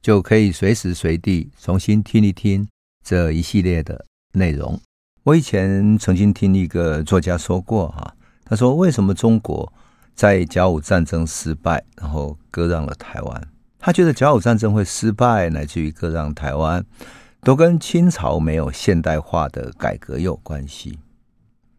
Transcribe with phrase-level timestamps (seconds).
[0.00, 2.68] 就可以随时随地重新听一听
[3.04, 4.80] 这一系列的内容。
[5.24, 9.70] 我以前曾经听一个作家说过，哈，他说：“为什么中国
[10.14, 13.48] 在甲午战争失败，然后割让了台湾？”
[13.78, 16.84] 他觉得甲午战争会失败，乃至于割让台湾，
[17.42, 20.98] 都跟清朝没有现代化的改革有关系。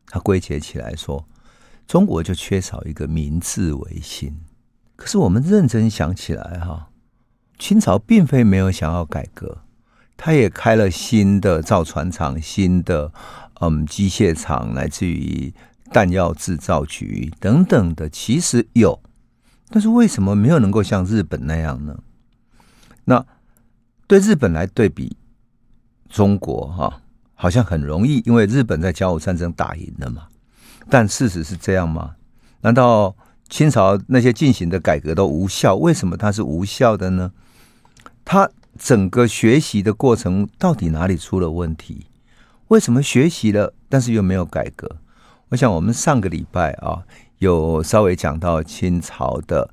[0.07, 1.27] 他归结起来说，
[1.87, 4.39] 中国就缺少一个明治维新。
[4.95, 6.88] 可是我们认真想起来，哈，
[7.59, 9.59] 清朝并非没有想要改革，
[10.15, 13.11] 他也开了新的造船厂、新的
[13.59, 15.53] 嗯机械厂，来自于
[15.91, 18.99] 弹药制造局等等的，其实有。
[19.69, 21.99] 但是为什么没有能够像日本那样呢？
[23.05, 23.23] 那
[24.07, 25.15] 对日本来对比
[26.09, 27.01] 中国哈，
[27.35, 30.27] 好像很容易，因为日本在甲午战争打赢了嘛。
[30.89, 32.15] 但事实是这样吗？
[32.61, 33.15] 难道
[33.47, 35.75] 清朝那些进行的改革都无效？
[35.75, 37.31] 为什么它是无效的呢？
[38.31, 42.05] 他整个学习的过程到底哪里出了问题？
[42.67, 44.97] 为什么学习了，但是又没有改革？
[45.49, 47.01] 我想我们上个礼拜啊。
[47.39, 49.67] 有稍微讲到清朝的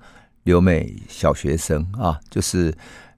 [0.44, 2.74] 留美小学生啊，就是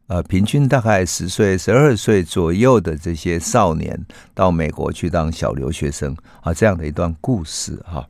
[0.09, 8.09] 呃，平均大概十岁、十二岁左右的这些少年到美国去当小留学生啊，这样的一段故事哈、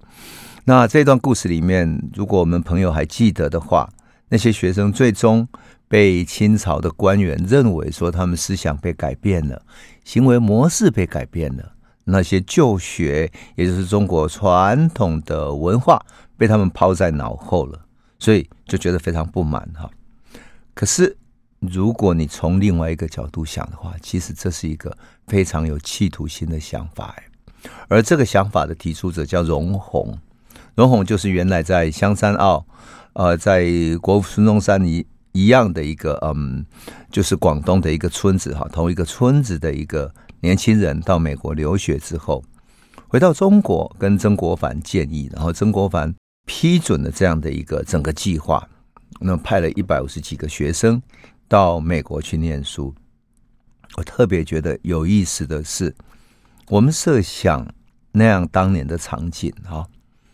[0.65, 3.91] 那这段故事里面，如果我们朋友还记得的话，
[4.31, 5.47] 那些学生最终
[5.89, 9.63] 被清朝的官员认为说他们思想被改变了，
[10.05, 11.73] 行为模式被改变了，
[12.05, 16.05] 那些旧学，也就是中国传统的文化。
[16.39, 17.81] 被他们抛在脑后了，
[18.17, 19.91] 所以就觉得非常不满哈。
[20.73, 21.17] 可是，
[21.59, 24.97] 如果你从另外一个角度想的话，其实这是一个
[25.27, 27.13] 非常有企图心的想法。
[27.89, 30.17] 而这个想法的提出者叫荣闳，
[30.77, 32.65] 荣闳就是原来在香山澳，
[33.15, 33.67] 呃，在
[34.01, 36.65] 国父孙中山一一样的一个嗯，
[37.11, 42.43] 就是广东的一个村子哈，同一个村子的一个年轻人，到美国留学之后，
[43.09, 46.15] 回到中国跟曾国藩建议，然后曾国藩。
[46.51, 48.67] 批准了这样的一个整个计划，
[49.21, 51.03] 那派了一百五十几个学生
[51.47, 52.95] 到美国去念书。
[53.97, 55.95] 我特别觉得有意思的是，
[56.69, 57.69] 我们设想
[58.13, 59.85] 那样当年的场景啊，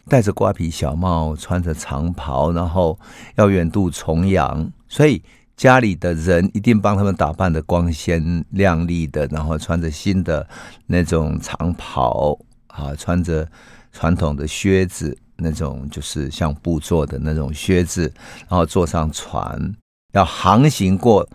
[0.08, 2.96] 戴着瓜皮小帽，穿着长袍，然后
[3.34, 5.20] 要远渡重洋，所以
[5.56, 10.46] 家里的人一定帮他们打扮的光鲜亮丽的，然后穿着新的
[10.86, 12.38] 那种长袍
[12.68, 13.48] 啊，穿着
[13.90, 15.18] 传统的靴子。
[15.36, 18.02] 那种就是像布做的那种靴子，
[18.48, 19.74] 然后坐上船，
[20.12, 21.28] 要航行过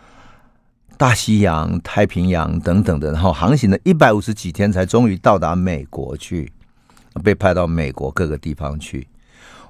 [0.96, 6.50] 大西洋、太平洋等等的，然后航行了一百五十几天，才终于到达美国去，
[7.22, 9.06] 被派到美国各个地方去。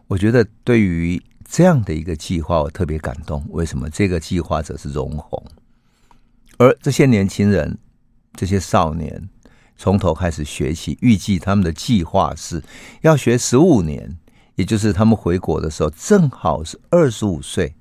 [0.05, 3.43] 我觉得对于这样的一个计划，我特别感动。
[3.49, 3.89] 为什么？
[3.89, 5.43] 这个计划者是荣闳，
[6.57, 7.77] 而这些年轻人、
[8.33, 9.29] 这些少年。
[9.81, 12.61] 从头开始学习，预计他们的计划是
[12.99, 14.17] 要学十五年，
[14.55, 17.73] 也就是他们回国的时候正好是二十五岁，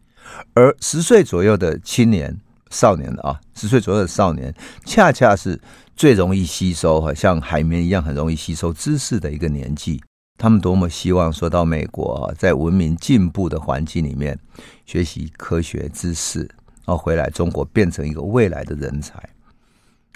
[0.54, 2.38] 而十岁左右的青年
[2.70, 5.60] 少年啊，十岁左右的少年，恰恰是
[5.96, 10.00] 最容易吸收，好像海绵一样很容易吸收知识的一个年纪。
[10.38, 14.38] 他们多么希望说到美国，在文明进步的环境里面
[14.86, 16.42] 学习科学知识，
[16.86, 19.20] 然后回来中国变成一个未来的人才。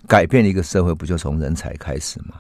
[0.07, 2.37] 改变一个社会，不就从人才开始吗？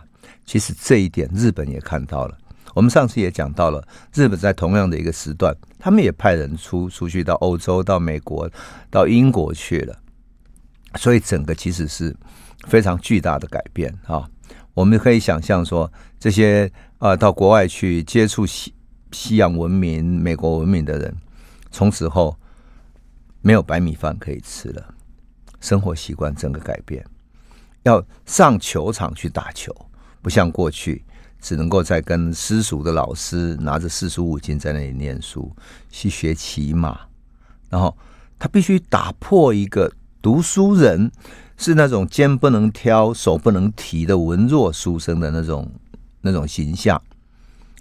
[0.46, 2.38] 其实这一点日本也看到了。
[2.74, 8.48] 我们上次也讲到了，日本在同样的一个时段，他们也派人出出去到欧洲、到美国、
[8.90, 9.98] 到英国去了。
[10.94, 12.14] 所以整个其实是
[12.68, 14.28] 非常巨大的改变啊！
[14.74, 16.70] 我们可以想象说，这些
[17.02, 18.72] 啊到国外去接触西
[19.10, 21.12] 西洋文明、美国文明的人，
[21.72, 22.36] 从此后
[23.40, 24.94] 没有白米饭可以吃了，
[25.60, 27.04] 生活习惯整个改变。
[27.82, 29.74] 要上球场去打球，
[30.22, 31.04] 不像过去
[31.40, 35.50] 只能够在跟私塾的老师拿着四书五经在那里念书，
[35.90, 37.00] 去学骑马。
[37.68, 37.98] 然后
[38.38, 41.10] 他必须打破一个读书人
[41.56, 45.68] 是那种肩不能挑、手不能提的文弱书生的那种
[46.22, 47.00] 那种形象，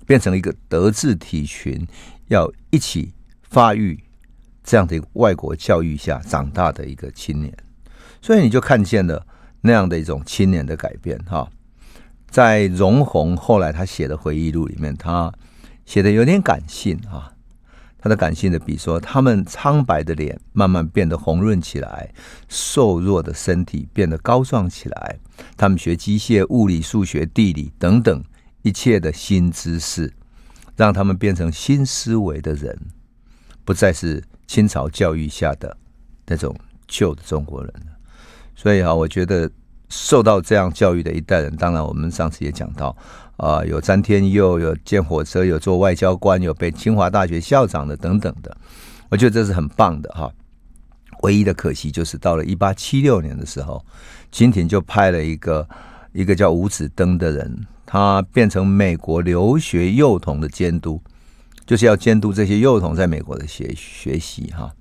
[0.05, 1.87] 变成了一个德智体群
[2.27, 3.97] 要一起发育
[4.63, 7.55] 这样的一个外国教育下长大的一个青年。
[8.21, 9.25] 所以你就看见了
[9.61, 11.49] 那样的一种青年的改变哈。
[12.29, 15.33] 在荣鸿后来他写的回忆录里面，他
[15.85, 17.33] 写的有点感性啊。
[18.03, 22.11] 他的感性的笔说，他们苍白的脸慢慢变得红润起来，
[22.49, 25.19] 瘦弱的身体变得高壮起来。
[25.55, 28.23] 他们学机械、物理、数学、地理等等
[28.61, 30.11] 一切的新知识，
[30.75, 32.77] 让他们变成新思维的人，
[33.63, 35.75] 不再是清朝教育下的
[36.25, 36.55] 那种
[36.87, 37.73] 旧的中国人。
[38.55, 39.49] 所以啊，我觉得
[39.89, 42.95] 受到这样教育的一代人，当然我们上次也讲到。
[43.37, 48.55] 啊，有詹天佑，有建火车，有做外交官，有被清华大学校长的等等的，
[49.09, 50.31] 我觉得这是很棒的哈。
[51.23, 53.83] 唯一的可惜就是到了一八七六年的时候，
[54.31, 55.67] 清廷就派了一个
[56.11, 61.01] 一个叫吴子登的人，他变成美国留学幼童的监督，
[61.65, 64.71] 就是要监督这些幼童在美国的学学习哈。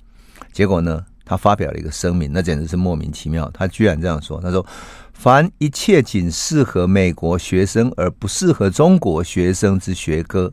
[0.52, 4.64] 结果呢，他发表了一个声明，那简直是莫名其妙，他居然这样说，他说。
[5.12, 10.50] 凡一切仅适合美国学生而不适合中国学生之学科，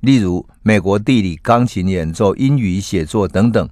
[0.00, 3.68] 例如美国地理、钢琴演奏、英语写作等等，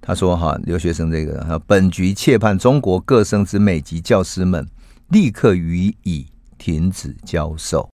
[0.00, 4.66] 他说：“哈，留学生这个，本局切盼中国各省之美籍教师们
[5.10, 6.26] 立刻予以
[6.62, 7.88] 停止教授。”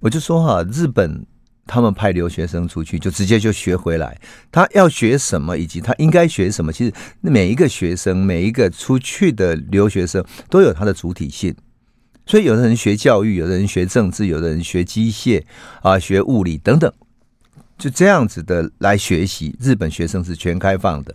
[0.00, 1.26] 我就说：“哈，日本。”
[1.64, 4.20] 他们派留学生出去，就直接就学回来。
[4.50, 11.54] 他要学什么，以及他应该学什么，其实每一个学生，每一个出去的留学生都有他的主体性。
[12.26, 15.44] 所以，有的人学教育，有的人学政治，有的人学机械
[15.82, 16.92] 啊，学物理等等，
[17.78, 19.56] 就这样子的来学习。
[19.60, 21.14] 日本学生是全开放的，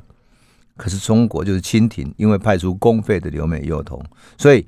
[0.77, 4.01] 可是中国就是清廷，因为派出公费的留美幼童，
[4.37, 4.65] 所以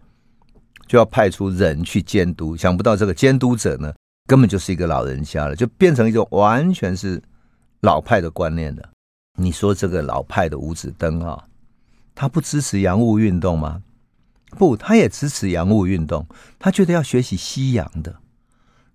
[0.89, 2.57] 就要派出人去监督。
[2.57, 3.94] 想不到这个监督者呢，
[4.25, 7.21] 根本就是一个老人家了，就变成一种完全是
[7.81, 8.89] 老派的观念了。
[9.38, 11.45] 你说这个老派的五子登啊，
[12.15, 13.83] 他不支持洋务运动吗？
[14.57, 16.25] 不，他也支持洋务运动。
[16.57, 18.15] 他觉得要学习西洋的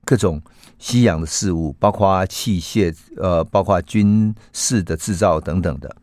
[0.05, 0.43] 各种
[0.81, 5.97] 西洋的事物，包括器械，呃，包括军事的制造等等的。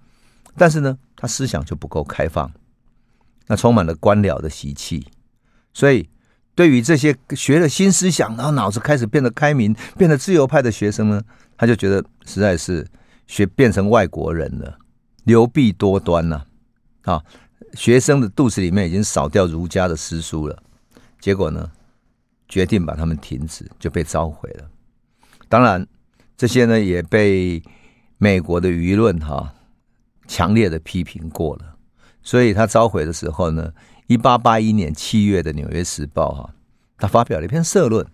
[0.55, 2.49] 但是呢，他思想就不够开放，
[3.47, 5.05] 那充满了官僚的习气，
[5.73, 6.09] 所以。
[6.53, 11.21] 对于这些学了新思想，然后脑子开始变得开明、变得自由派的学生呢，
[11.57, 12.85] 他就觉得实在是
[13.25, 14.77] 学变成外国人了，
[15.23, 16.43] 流弊多端呐！
[17.03, 17.23] 啊，
[17.73, 20.61] 学生的肚子里面已经少掉儒家的诗书了，
[21.21, 21.71] 结果呢，
[22.49, 24.69] 决定把他们停止，就被召回了。
[25.47, 25.87] 当然，
[26.35, 27.63] 这些呢也被
[28.17, 29.51] 美国的舆论哈
[30.27, 31.77] 强烈的批评过了，
[32.21, 33.71] 所以他召回的时候呢。
[34.11, 36.53] 一八八一年七月的《纽约时报》哈，
[36.97, 38.05] 他发表了一篇社论。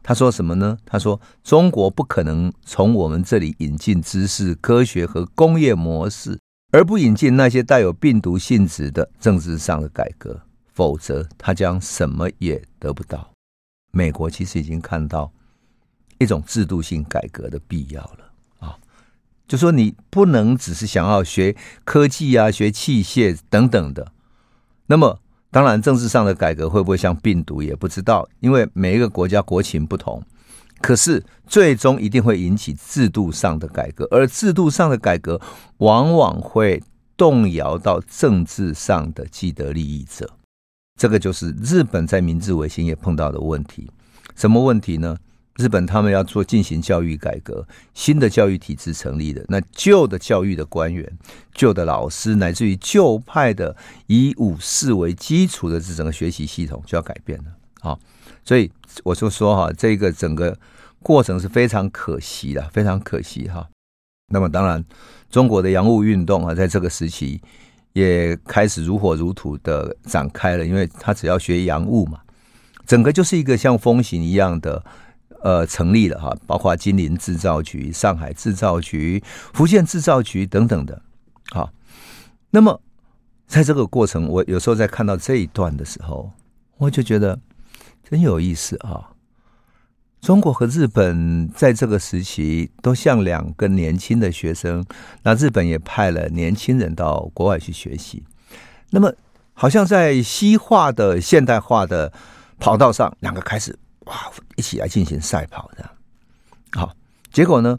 [0.00, 0.78] 他说什么呢？
[0.86, 6.38] 他说：“中国不可能从我们这里引进知识、科学和工业模式，
[6.70, 10.40] 而不引进那些带有病毒性质的政治上的改革，
[10.72, 13.28] 否则他将什么也得不到。”
[13.90, 15.32] 美国其实已经看到
[16.18, 18.30] 一种制度性改革的必要了
[18.60, 18.78] 啊！
[19.48, 24.12] 就说你不能只是想要学科技啊、学器械等等的，
[24.86, 25.18] 那么。
[25.52, 30.20] 当然，政治上的改革会不会像病毒也不知道，因为每一个国家国情不同。
[30.80, 35.38] 可是最终一定会引起制度上的改革，而制度上的改革
[35.76, 36.82] 往往会
[37.18, 40.28] 动摇到政治上的既得利益者。
[40.98, 43.90] 这个就是日本在明治维新也碰到的问题。
[44.34, 45.16] 什么问题呢？
[45.56, 51.06] 日本他们要做进行教育改革，新的教育体制成立的，那旧的教育的官员、
[51.52, 57.44] 旧的老师，乃至于旧派的以武士为基础的这整个学习系统就要改变了。
[57.80, 58.00] 好，
[58.42, 58.70] 所以
[59.04, 60.56] 我就说哈，这个整个
[61.02, 63.68] 过程是非常可惜的，非常可惜哈。
[64.32, 64.82] 那么当然，
[65.28, 67.38] 中国的洋务运动啊，在这个时期
[67.92, 72.20] 也开始如火如荼的展开了，因为他只要学洋务嘛，
[72.86, 74.82] 整个就是一个像风行一样的。
[75.42, 79.22] 呃，成立了哈，包括金陵制造局、上海制造局、
[79.52, 81.02] 福建制造局等等的。
[81.50, 81.70] 好，
[82.50, 82.80] 那么
[83.46, 86.30] 在这个过程，我有时候在看到这一段的时候，
[86.78, 87.38] 我就觉得
[88.08, 89.10] 真有意思啊。
[90.20, 94.84] 中国和日本在这个时期都像两个年轻的学生，
[95.24, 98.22] 那日本也派了年轻人到国外去学习。
[98.90, 99.12] 那么，
[99.52, 102.12] 好像在西化的现代化的
[102.60, 103.76] 跑道上，两个开始。
[104.06, 104.32] 哇！
[104.56, 105.90] 一起来进行赛跑的，
[106.72, 106.94] 好，
[107.32, 107.78] 结果呢？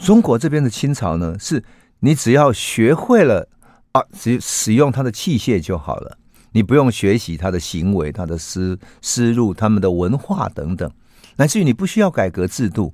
[0.00, 1.62] 中国这边的清朝呢，是
[2.00, 3.48] 你只要学会了
[3.92, 6.18] 啊，只使用它的器械就好了，
[6.52, 10.90] 你不用学习它的行为、它的思思路、他们的文化等等，
[11.36, 12.92] 乃至于你不需要改革制度，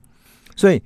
[0.56, 0.82] 所以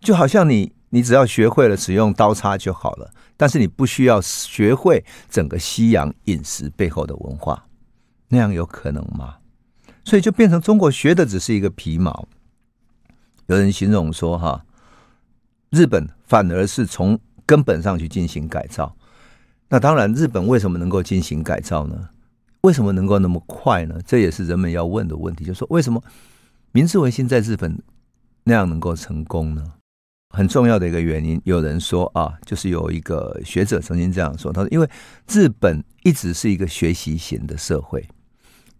[0.00, 7.64] 就好像你你只要学会了使用刀叉就好了，但是你不需要学会整个西洋饮食背后的文化，
[8.28, 9.36] 那样有可能吗？
[10.04, 12.28] 所以就变成中国学的只是一个皮毛。
[13.46, 14.64] 有人形容说：“哈，
[15.70, 18.94] 日本反而是从根本上去进行改造。
[19.68, 22.08] 那当然，日本为什么能够进行改造呢？
[22.60, 23.98] 为什么能够那么快呢？
[24.06, 25.44] 这也是人们要问的问题。
[25.44, 26.02] 就是说，为什么
[26.72, 27.78] 明治维新在日本
[28.44, 29.64] 那样能够成功呢？
[30.30, 34.88] 很重要的一个原因，有人说啊，就是有一个学者曾经这样说：他说，因为
[35.28, 38.06] 日本一直是一个学习型的社会。”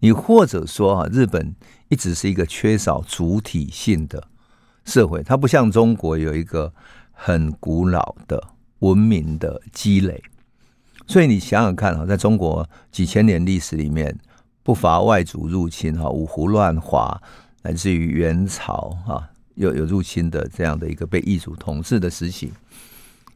[0.05, 1.55] 你或者说啊，日本
[1.89, 4.23] 一直是一个缺少主体性的
[4.85, 6.71] 社会，它不像中国有一个
[7.11, 8.49] 很古老的
[8.81, 10.23] 文明的积累。
[11.07, 14.15] 所以你想想看啊，在中国几千年历史里面，
[14.63, 17.19] 不乏外族入侵哈，五胡乱华，
[17.63, 22.53] 乃至于元朝啊，有有入侵的这样的一个被异族统治的时期，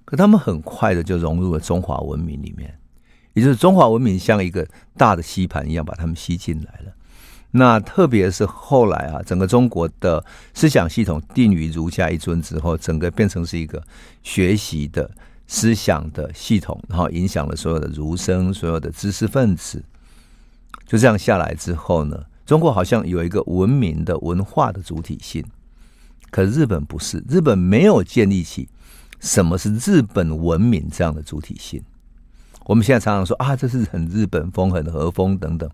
[0.05, 2.79] 可他们很快的就融入了中华文明里面。
[3.39, 4.67] 也就是中华文明像一个
[4.97, 6.93] 大的吸盘一样把他们吸进来了。
[7.53, 13.83] 那特别是后来啊，整个中国的思想系统定于儒家一尊之后，整个变成是一个
[14.23, 15.11] 学习的
[15.47, 19.83] 思想的系统，然后影响了所有的儒生、所有的知识分子。
[20.85, 25.45] 就这样下来之后呢，中国好像有一个文明的文化的主体性。
[26.31, 28.69] 可日本不是，日本没有建立起
[29.21, 31.83] 什么是日本文明这样的主体性。
[32.69, 35.69] 我们现在常常说啊，这是很日本风、很和风等等。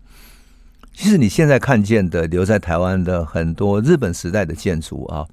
[0.92, 5.26] 其实你现在看见的留在台湾的很多日本时代的建筑啊，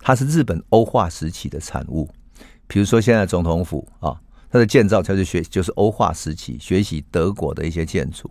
[0.00, 2.08] 它是日本欧化时期的产物。
[2.66, 4.18] 比如说现在总统府啊，
[4.50, 8.30] 它的建造就是学就是欧化时期学习德国的一些建筑。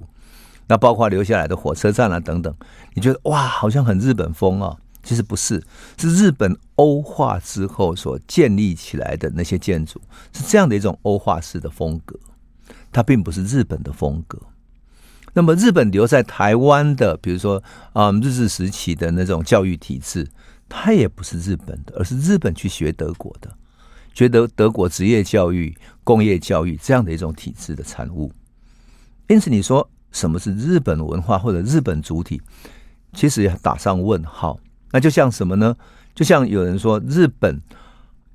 [0.67, 2.51] 那包括留下来的火车站啊等等，
[2.95, 4.75] 你觉得哇，好像很日本风啊？
[5.03, 5.63] 其实不是，
[5.99, 10.01] 是日本欧化之后所建立起来的那些建筑，
[10.33, 12.19] 是这样的一种欧化式的风格。
[12.91, 14.39] 它并不是日本的风格。
[15.33, 20.27] 那么，日本留在台湾的，比如说啊、日治时期的那种教育体制，
[20.67, 23.49] 它也不是日本的，而是日本去学德国的，
[24.13, 28.31] 觉得德国职业教育、工业教育这样的一种体制的产物。
[29.27, 32.41] 因此，你说什么是日本文化或者日本主体，
[33.13, 34.59] 其实要打上问号。
[34.91, 35.75] 那就像什么呢？
[36.13, 37.61] 就像有人说日本。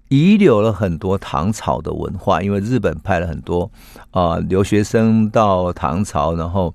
[0.09, 3.71] 遗留了很多唐朝的文化，因为日本派了很多
[4.11, 6.75] 啊、留学生到唐朝，然后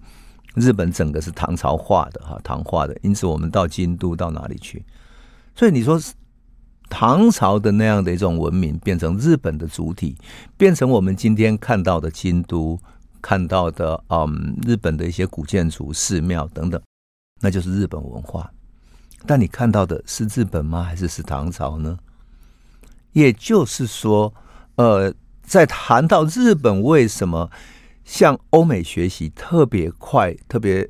[0.55, 2.97] 日本整个是唐朝化的哈，唐化的。
[3.01, 4.83] 因此，我们到京都到哪里去？
[5.55, 5.99] 所以你说
[6.89, 10.17] 唐朝的那样的一种文明变成日本的主体，
[10.57, 12.77] 变成我们今天看到的京都
[13.21, 16.81] 看到的嗯日本的一些古建筑、寺庙等等，
[17.39, 18.51] 那就是日本文化。
[19.25, 20.83] 但你看到的是日本吗？
[20.83, 21.97] 还是是唐朝呢？
[23.13, 24.33] 也就是说，
[24.75, 25.13] 呃，
[25.43, 27.49] 在谈到日本为什么
[28.05, 30.89] 向欧美学习特别快、特别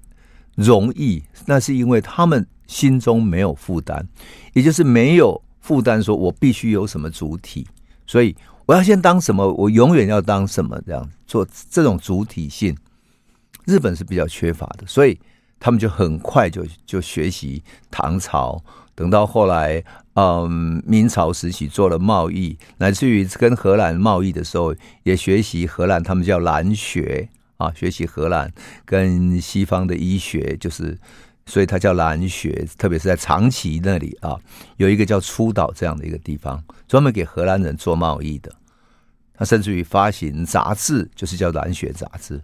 [0.56, 4.08] 容易，那是因为他们心中没有负担，
[4.54, 7.68] 也就是没有负担，说我必须有什么主体，
[8.06, 8.36] 所以
[8.66, 12.78] 我要先当什么，我永远要当什么，这样做这种主体性，
[13.66, 15.20] 日本是比较缺乏的，所以
[15.60, 18.64] 他们就很快就就学习唐朝。
[18.94, 19.84] 等到后来，
[20.16, 28.52] 嗯，明朝时期做了贸易，乃至于跟荷兰贸易的时候，也学习荷兰，他们叫兰学啊，学习荷兰
[28.84, 31.00] 跟西方的医学，就是
[31.46, 32.68] 所以它叫兰学。
[32.78, 34.38] 特别是在长崎那里啊，
[34.76, 38.52] 有一个叫出岛这样的一个地方，专门给荷兰人做贸易的。
[39.34, 42.42] 他甚至于发行杂志，就是叫兰学杂志，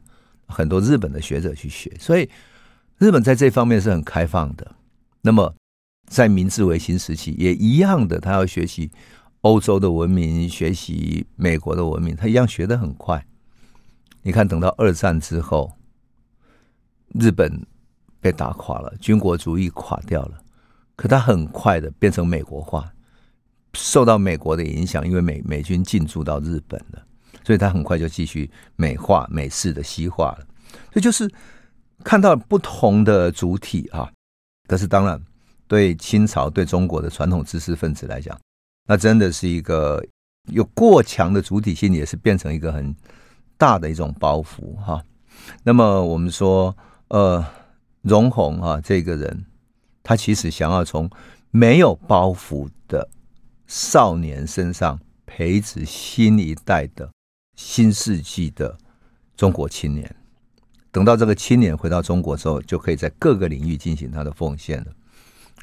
[0.48, 2.30] 很多日本的学者去学，所以
[2.98, 4.72] 日本在这方面是很开放的。
[5.22, 5.54] 那么。
[6.08, 8.90] 在明治维新时期也一样的，他要学习
[9.42, 13.26] 欧洲的文明，学习美国的文明，他一样学得很快。
[14.22, 15.74] 你看，等到二战之后，
[17.14, 17.66] 日本
[18.22, 20.40] 被打垮了，军国主义垮掉了，
[20.96, 22.90] 可他很快的变成美国化，
[23.74, 27.06] 受到美国的影响，因为美美军进驻到日本了，
[27.44, 30.48] 所以他很快就继续美化、美式的西化了。
[30.90, 31.30] 这就是
[32.04, 34.10] 看到不同的主体啊，
[34.68, 35.22] 可是当然。
[35.68, 38.40] 对清朝对中国的传统知识分子来讲，
[38.88, 40.04] 那真的是一个
[40.52, 42.96] 有过强的主体性，也是变成一个很
[43.58, 45.04] 大的一种包袱哈。
[45.64, 46.76] 那么我们说，
[47.10, 47.46] 呃，
[48.02, 49.46] 容閎啊这个人，
[50.02, 51.10] 他其实想要从
[51.52, 53.10] 没有包袱的
[53.66, 57.10] 少年身上培植新一代的
[57.56, 58.78] 新世纪的
[59.36, 60.16] 中国青年。
[60.92, 64.88] 等到这个青年回到中国之后，就可以在各个领域进行他的奉献了。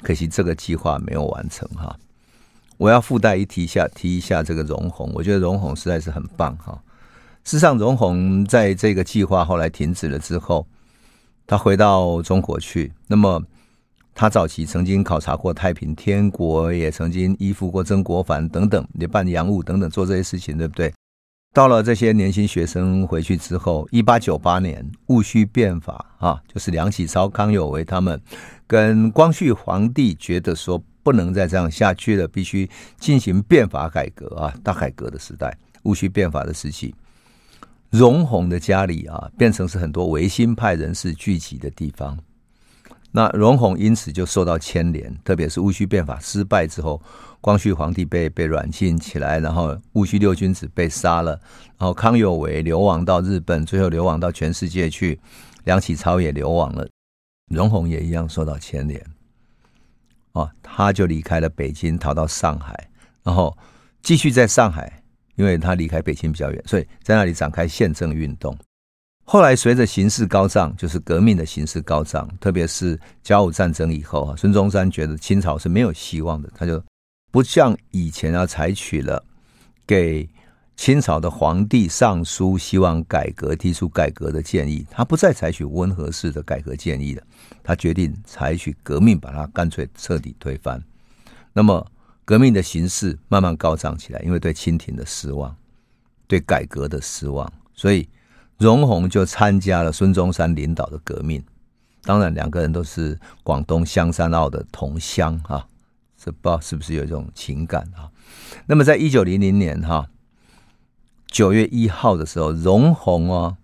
[0.04, 1.96] 可惜这个计划没有完成哈。
[2.76, 6.78] 我要附带一提一下，提一下这个容閎，我觉得容閎实在是很棒哈。
[7.44, 10.66] 事实上，容閎在这个计划后来停止了之后，
[11.46, 12.92] 他回到中国去。
[13.06, 13.42] 那么，
[14.14, 20.92] 他早期曾经考察过太平天国，也曾经依附过曾国藩等等，也办洋务等等，做这些事情，对不对？
[21.54, 28.20] 到了这些年轻学生回去之后，一八九八年戊戌变法啊，就是梁启超、康有为他们
[28.66, 32.68] 跟光绪皇帝觉得说不能再这样下去了，必须
[32.98, 36.92] 进行变法改革啊，大改革的时代，戊戌变法的时期，
[37.88, 42.18] 容閎的家里啊，变成是很多维新派人士聚集的地方。
[43.16, 47.00] 那容閎因此就受到牵连，特别是戊戌变法失败之后。
[47.40, 51.32] 光绪皇帝被被软禁起来，然后戊戌六君子被杀了，
[51.76, 55.20] 然后康有为流亡到日本，最后流亡到全世界去，
[55.64, 56.88] 梁启超也流亡了，
[57.52, 59.04] 容閎也一样受到牵连，
[60.32, 62.88] 哦，他就离开了北京，逃到上海，
[63.22, 63.54] 然后
[64.02, 65.02] 继续在上海，
[65.36, 68.56] 因为他离开北京比较远，所以在那里展开宪政运动。
[69.24, 76.82] 后来随着形势高涨，就是革命的形势高涨，特别是甲午战争以后啊，孙中山觉得清朝是没有希望的，他就。
[77.30, 79.20] 不像以前要采取了
[79.84, 80.28] 给
[80.76, 84.86] 清朝的皇帝上书，希望改革，提出改革的建议。
[84.88, 87.22] 他不再采取温和式的改革建议了，
[87.64, 90.80] 他决定采取革命，把它干脆彻底推翻。
[91.52, 91.84] 那么
[92.24, 95.52] 革命的形势慢慢高涨起来，因为对清廷的失望，
[96.28, 98.08] 对改革的失望，所以
[98.58, 101.42] 容閎就参加了孙中山领导的革命。
[102.02, 105.66] 当然，两个人都是广东香山澳的同乡啊。
[106.16, 108.08] 这不知道是不是有一种情感啊？
[108.66, 110.08] 那么，在一九零零年哈
[111.26, 113.56] 九月一号的时候，容閎啊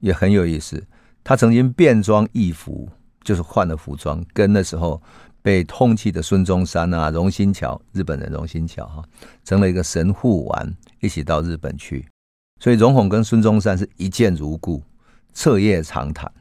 [0.00, 0.86] 也很有意思。
[1.24, 2.90] 他曾经变装易服，
[3.22, 5.00] 就是换了服装，跟那时候
[5.40, 9.04] 被通缉的孙中山啊、荣新桥日本人荣新桥哈
[9.44, 12.06] 成了一个神户丸，一起到日本去。
[12.62, 14.80] 所以，容閎跟孙中山是一见如故，
[15.34, 16.32] 彻夜长谈。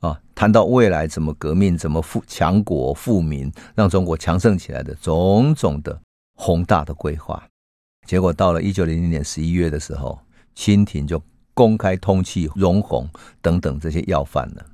[0.00, 6.00] 啊，谈到未来怎么革命、怎么富强国富民，让中国强盛起来的种种的
[6.34, 7.40] 宏大的规划，
[8.04, 10.18] 结果到了一九零零年十一月的时候，
[10.56, 11.22] 清廷就
[11.54, 13.08] 公开通缉容閎
[13.40, 14.66] 等等这些要犯了。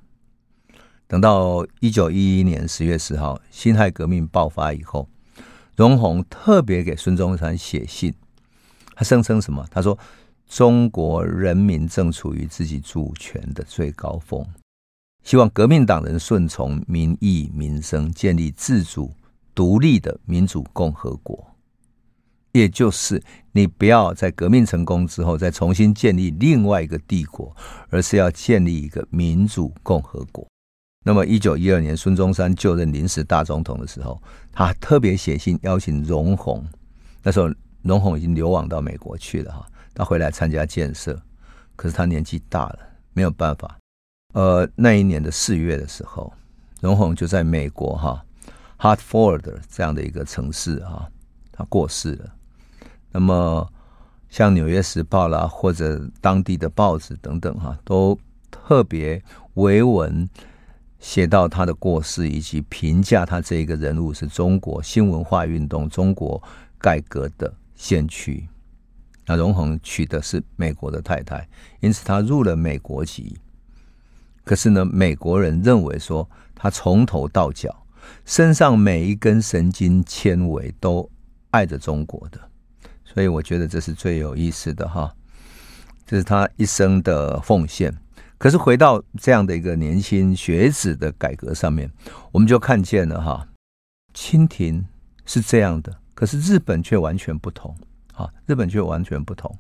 [1.07, 5.07] 等到一九一一年十月十号，辛亥革命爆发以后，
[5.77, 8.15] 容閎特别给孙中山写信，
[8.95, 9.67] 他声称什么？
[9.71, 9.99] 他说
[10.55, 14.47] ：“中国人民正处于自己主权的最高峰。”
[15.25, 19.13] 希望革命党人顺从民意民生，建立自主
[19.53, 21.45] 独立的民主共和国。
[22.53, 27.53] 也就是你不要在革命成功之后再重新建立另外一个帝国，
[27.91, 30.47] 而是要建立一个民主共和国。
[31.05, 36.63] 那么，一九一二年孙中山就任临时大总统的时候，他特别写信邀请容閎。
[37.25, 37.49] 那时候
[37.83, 41.19] 容閎已经流亡到美国去了哈，他回来参加建设，
[41.77, 42.79] 可是他年纪大了，
[43.13, 43.79] 没有办法。
[44.33, 46.33] 呃，那一年的四月的时候，
[46.81, 48.25] 容閎就在美国哈
[48.79, 51.09] ，Hartford 这样的一个城市哈，
[51.53, 52.35] 他过世了。
[53.13, 53.73] 那么，
[54.29, 58.19] 像《纽约时报》啦，或者当地的报纸等等哈，都
[58.51, 59.23] 特别
[59.55, 60.29] 维文
[60.99, 66.43] 写到他的过世，以及评价他这一个人物是中国新文化运动、中国
[66.79, 68.49] 改革的先驱。
[69.27, 71.49] 那荣恒娶的是美国的太太，
[71.81, 73.39] 因此他入了美国籍。
[74.45, 77.87] 可是呢，美国人认为说他从头到脚
[78.27, 81.11] 身上每一根神经纤维都
[81.51, 82.39] 爱着中国的，
[83.05, 85.15] 所以我觉得这是最有意思的哈，
[86.05, 87.97] 这是他一生的奉献。
[88.37, 91.91] 可是回到这样的一个年轻学子的改革上面，
[92.31, 93.49] 我们就看见了哈，
[94.13, 94.85] 清廷
[95.25, 97.75] 是这样的，可是日本却完全不同
[98.15, 99.55] 啊，日本却完全不同。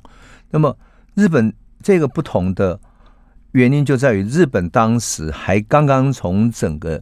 [0.50, 0.76] 那么
[1.14, 2.80] 日本这个不同的。
[3.52, 7.00] 原因就在于日本当时还刚刚从整个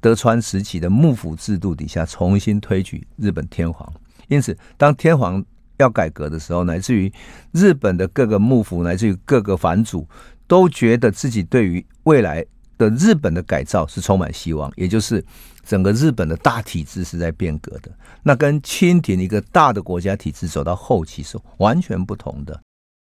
[0.00, 3.88] 德川时期的幕府制度底下重新推举日本天皇，
[4.26, 5.40] 因此当天皇
[5.76, 7.12] 要改革的时候，乃至于
[7.52, 10.04] 日本的各个幕府，乃至于各个藩主，
[10.48, 12.44] 都觉得自己对于未来
[12.76, 15.24] 的日本的改造是充满希望，也就是
[15.64, 17.90] 整个日本的大体制是在变革的，
[18.22, 22.60] 那跟清廷一个大的国家体制走到后期是完全不同的。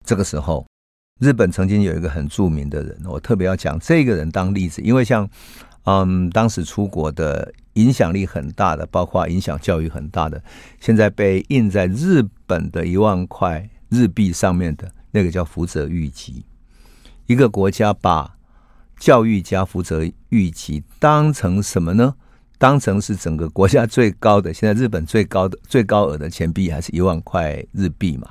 [0.05, 0.65] 这个时候。
[1.19, 5.29] 日本曾经有一个很著名的人，我特别要讲这个人当例子，因为像，
[5.83, 10.43] 嗯，当时出国的影响力很大的，包括影响教育很大的，
[10.81, 16.43] 现在被印在日本的一万块日币上面的那个叫福泽谕吉。
[17.27, 18.35] 一个国家把
[18.99, 22.15] 教育家福泽谕吉当成什么呢？
[22.63, 28.29] 当成是整个国家最高的，现在日本最高的最高额的钱币还是一万块日币嘛，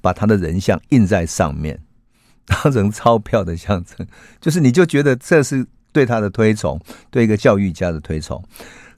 [0.00, 1.78] 把他的人像印在上面，
[2.48, 4.06] 当成钞票的象征，
[4.40, 6.80] 就是你就觉得这是对他的推崇，
[7.10, 8.42] 对一个教育家的推崇。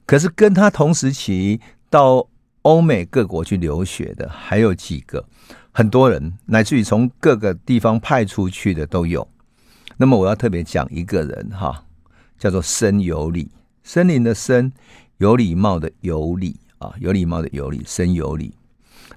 [0.05, 2.25] 可是跟他同时期到
[2.61, 5.25] 欧美各国去留学的还有几个，
[5.73, 9.27] 很多人，乃至于从各个地方派出去的都有。
[9.97, 11.83] 那么我要特别讲一个人哈，
[12.39, 13.51] 叫做申有礼。
[13.87, 14.73] 森林的森，
[15.15, 18.53] 有礼貌的有礼啊，有礼貌的有礼，森有礼。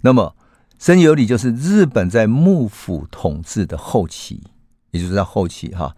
[0.01, 0.37] 那么，
[0.79, 4.41] 森有礼就是日本在幕府统治的后期，
[4.93, 5.93] 也就是在后期哈，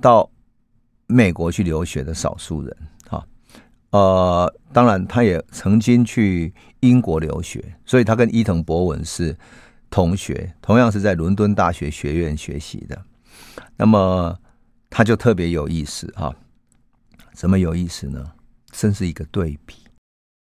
[0.00, 0.28] 到
[1.06, 2.76] 美国去留学的少数人
[3.08, 3.24] 哈。
[3.90, 9.38] 呃，当然，他也曾经去英国留学，所以他跟伊藤博文是
[9.88, 13.00] 同学，同样是在伦敦大学学院学习的。
[13.76, 14.36] 那么，
[14.90, 16.34] 他就特别有意思哈。
[17.34, 18.32] 怎么有意思呢？
[18.70, 19.76] 真是一个对比。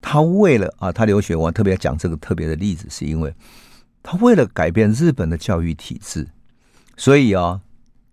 [0.01, 3.33] 他为了啊，他留学，我特别讲这个特别的例子，是因为
[4.01, 6.27] 他为了改变日本的教育体制，
[6.97, 7.61] 所以啊，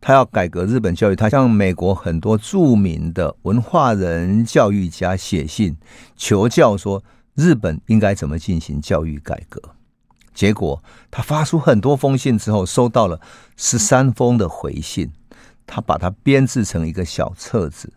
[0.00, 1.16] 他要改革日本教育。
[1.16, 5.76] 他向美国很多著名的文化人、教育家写信
[6.16, 7.02] 求教，说
[7.34, 9.60] 日本应该怎么进行教育改革。
[10.32, 13.20] 结果他发出很多封信之后，收到了
[13.56, 15.10] 十三封的回信，
[15.66, 17.92] 他把它编制成一个小册子。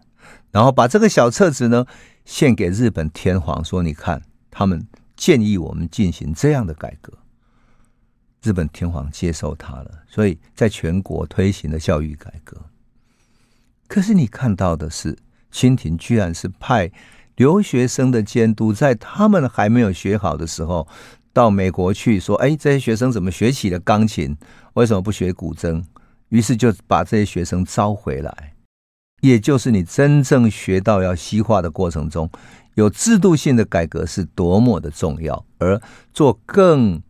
[0.53, 1.85] 然后把这个小册子呢
[2.25, 4.85] 献给日本天皇，说：“你看，他们
[5.17, 7.11] 建议我们进行这样的改革。”
[8.43, 12.55] 日本天皇接受他了，所以在全国推行了教育改革。
[13.87, 15.17] 可是你看到的是，
[15.49, 16.91] 清廷居然是派
[17.35, 20.87] 留学生的监督，在他们还没有学好的时候，
[21.33, 24.37] 到美国去说：“哎，这些学生怎么学起了钢琴？
[24.73, 25.83] 为什么不学古筝？”
[26.29, 28.52] 于是就把这些学生招回来。
[29.23, 32.29] 也就是你真正学到要西化的过程中，
[32.73, 35.81] 有制度性的改革是多么的重要，而
[36.13, 37.01] 做更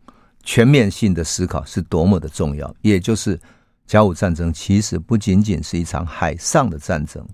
[0.43, 2.71] 全面性的思考是多么的重要。
[2.81, 3.39] 也就是
[3.87, 7.27] 甲午战争其实不仅仅是一场海上的战争，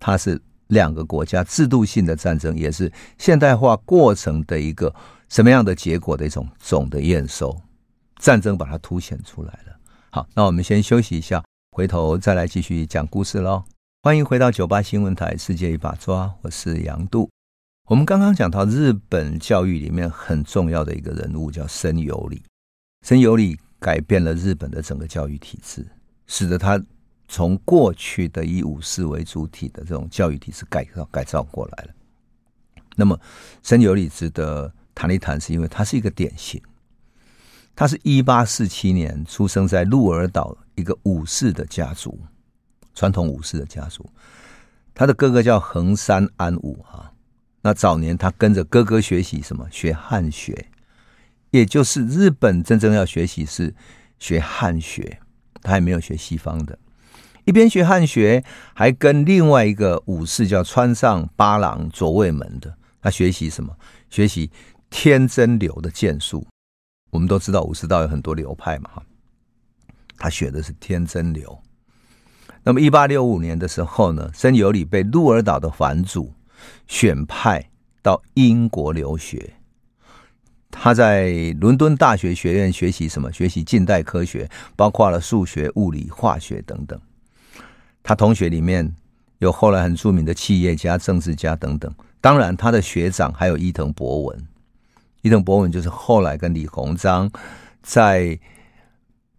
[0.00, 4.92] 它是两个国家制度性的战争，也是现代化过程的一个
[5.28, 7.56] 什么样的结果的一种总的验收。
[8.18, 9.76] 战争把它凸显出来了。
[10.10, 13.62] 好，那我们先休息一下，回头再来继续讲故事喽。
[14.02, 17.28] 欢迎回到九八新闻台《世界一把抓》，我是杨度。
[17.88, 22.40] 我们刚刚讲到日本教育里面很重要的一个人物叫森有礼，
[23.02, 25.84] 森有礼改变了日本的整个教育体制，
[26.28, 26.80] 使得他
[27.26, 31.90] 从过去的以武士为主体的这种教育体制改造改造过来了。
[32.94, 33.18] 那么
[33.62, 36.62] 森有里值得谈一谈，是因为他是一个典型。
[37.74, 42.18] 他是一八四七年出生在鹿儿岛一个武士的家族。
[42.96, 44.04] 传统武士的家族，
[44.92, 47.12] 他的哥哥叫横山安武哈。
[47.60, 49.68] 那早年他跟着哥哥学习什么？
[49.70, 50.68] 学汉学，
[51.50, 53.74] 也就是日本真正要学习是
[54.18, 55.20] 学汉学，
[55.62, 56.78] 他还没有学西方的。
[57.44, 58.42] 一边学汉学，
[58.74, 63.76] 还跟另外一个武士叫川上八郎左卫门的，他学习什么？
[64.08, 64.50] 学习
[64.88, 66.46] 天真流的剑术。
[67.10, 69.02] 我们都知道武士道有很多流派嘛哈，
[70.16, 71.60] 他学的是天真流。
[72.68, 76.32] 那么，一八六五年的时候呢，森有礼被鹿儿岛的藩主
[76.88, 77.64] 选派
[78.02, 79.52] 到英国留学。
[80.68, 83.32] 他在伦敦大学学院学习什么？
[83.32, 87.00] 学习近代科学，包括了数学、物理、化学等等。
[88.02, 88.92] 他同学里面
[89.38, 91.94] 有后来很著名的企业家、政治家等等。
[92.20, 94.46] 当然，他的学长还有伊藤博文。
[95.22, 97.30] 伊藤博文就是后来跟李鸿章
[97.80, 98.36] 在。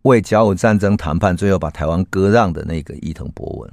[0.07, 3.69] 为甲午战争谈判，最后把台湾割让的那个伊藤博文。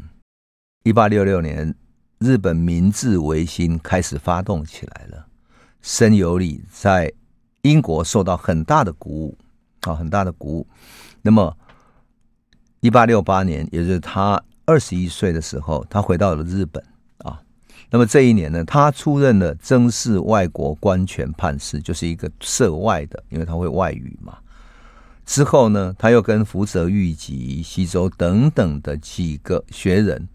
[0.82, 1.72] 一八六六年，
[2.18, 5.26] 日本明治维新开始发动起来了。
[5.80, 7.12] 森有礼在
[7.62, 9.38] 英国受到很大的鼓舞
[9.82, 10.66] 啊，很大的鼓舞。
[11.22, 11.56] 那么，
[12.80, 16.84] 一八六八年，也就是他二十一岁的时候，他回到了日本
[17.18, 17.40] 啊。
[17.90, 24.38] 那么这一年呢，他出任了曾侍外国官权判事，就是一个涉外的，因为他会外语嘛。
[25.24, 30.28] 之后呢，他又跟福泽谕吉、西周等等的几个学人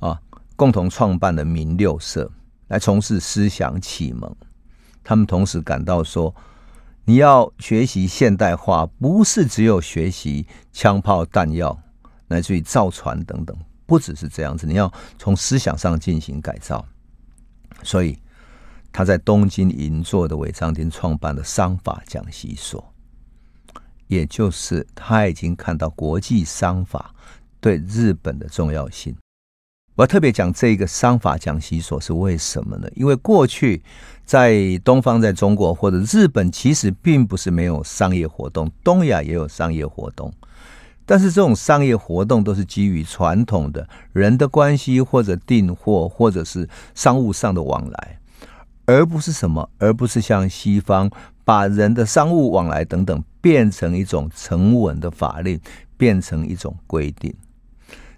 [0.00, 0.20] 啊，
[0.56, 2.30] 共同创办了民六社，
[2.68, 4.34] 来从事思想启蒙。
[5.04, 6.34] 他们同时感到说，
[7.04, 11.78] 你要学习现代化，不是只有学习枪炮弹药，
[12.26, 16.84] 乃至于造船等等，不只是这样子，你要从思想上进行改造。
[17.84, 18.18] 所以
[18.90, 22.92] 他在东京银座的尾张町创办了商法讲习所。
[24.08, 27.14] 也就是他已经看到国际商法
[27.60, 29.16] 对日本的重要性，
[29.94, 32.88] 我要特别讲这个商法讲习所是为什么呢？
[32.94, 33.82] 因为过去
[34.24, 40.32] 在东方，在中国或者日本，其实并不是没有商业活动，东亚也有商业活动，
[41.04, 48.18] 但是这种商业活动都是基于传统的人的关系，或者订货，或者是商务上的往来，
[48.84, 51.10] 而不是什么，而不是像西方
[51.46, 55.60] 把人的商务往来等等变成一种成文的法令，
[55.96, 57.32] 变成一种规定。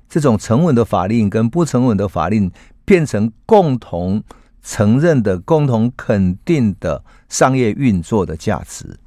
[0.08, 2.50] 这种成文的法令跟不成文的法令
[2.86, 4.24] 变成共同
[4.62, 8.98] 承认的、共同肯定的商业运作的价值，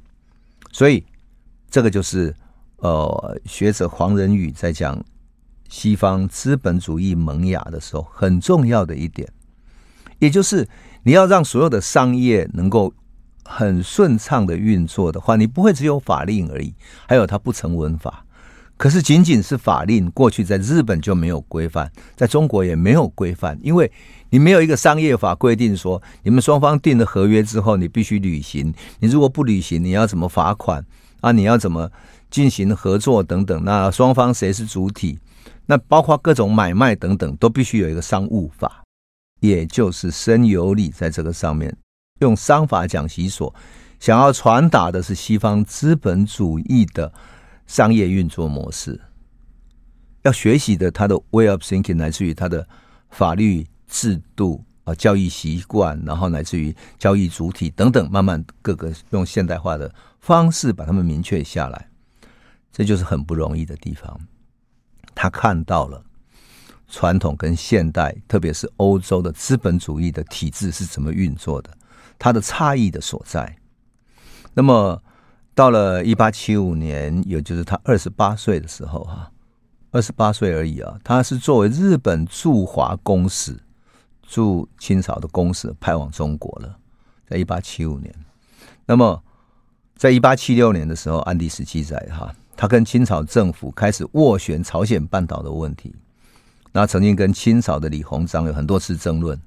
[0.70, 1.04] 所以
[1.68, 2.32] 这个就是
[2.76, 5.02] 呃，学者黄仁宇在讲
[5.68, 9.28] 西方资本主义萌芽的时候很重要的一点，
[10.20, 10.68] 也就是
[11.02, 12.94] 你要让所有的商业能够
[13.54, 16.72] 很顺畅的运作的话，你不会只有法令而已，
[17.06, 18.24] 还有它不成文法。
[18.78, 23.92] 可是，仅仅是法令，过去在日本就没有规范，在中国也没有规范，因为
[24.30, 28.72] 你没有一个商业法规定说，你们双方订了合约之后，你必须履行。
[28.98, 30.84] 你如果不履行，你要怎么罚款
[31.20, 31.30] 啊？
[31.30, 31.88] 你要怎么
[32.30, 33.62] 进行合作等等？
[33.64, 35.18] 那双方谁是主体？
[35.66, 38.82] 那包括各种买卖等等，都必须有一个商务法，
[39.40, 41.76] 也就是生有礼在这个上面
[42.22, 43.54] 用商法讲习所，
[44.00, 47.12] 想要传达的是西方资本主义的。
[47.64, 49.00] 商业运作模式
[50.22, 52.68] 要学习的，他的 way of thinking 来自于他的
[53.08, 61.88] 法律制度啊、交易习惯，然后来自于交易主体等等，慢慢各个用现代化的方式把它们明确下来，
[62.70, 64.20] 这就是很不容易的地方。
[65.14, 66.04] 他看到了
[66.88, 71.70] 传统跟现代，特别是欧洲的资本主义的体制是怎么运作的，
[72.22, 73.56] 它的差异的所在。
[74.54, 75.02] 那么。
[75.54, 79.30] 到了一八七五年，也就是他二十八岁的时候，哈，
[79.90, 80.98] 二十八岁而已啊。
[81.04, 83.54] 他是作为日本驻华公使，
[84.22, 86.78] 驻清朝的公使派往中国了，
[87.28, 88.10] 在一八七五年。
[88.86, 89.22] 那么，
[89.94, 95.94] 在一八七六年的时候，案历史记载哈，他跟清朝政府开始斡旋朝鲜半岛的问题。
[96.72, 99.38] 那曾经跟清朝的李鸿章有很多次争论，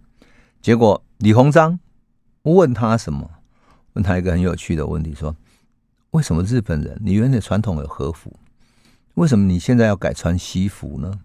[0.62, 1.80] 结果李鸿章
[2.53, 3.29] 问他什么？
[3.93, 5.36] 问他一个很有趣的问题，说。
[6.12, 8.31] 为什么日本人，你原来传统有和服，
[9.15, 11.19] 为什么你现在要改穿西服呢？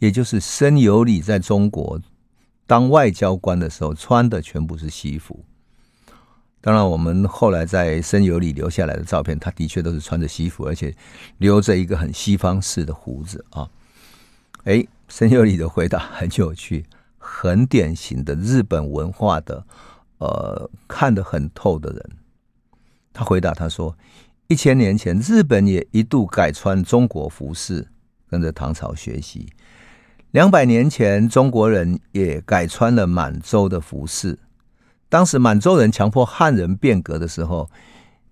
[0.00, 2.00] 也就是森有礼在中国
[2.66, 5.44] 当外交官的时候穿的全部是西服。
[6.60, 10.92] 当然，我们后来在森有礼留下来的照片，他的确都是穿着西服，而且
[11.36, 13.70] 留着一个很西方式的胡子啊。
[14.64, 16.84] 哎，森有礼的回答很有趣，
[17.16, 19.64] 很典型的日本文化的
[20.18, 22.10] 呃看得很透的人。
[23.12, 23.96] 他回答他说
[24.46, 27.88] ：“一千年前，日本也一度改穿中国服饰，
[28.28, 29.46] 跟着唐朝学习；
[30.30, 34.38] 两百年前，中国人也改穿了满洲的服饰。
[35.08, 37.68] 当时满洲人强迫汉人变革的时候，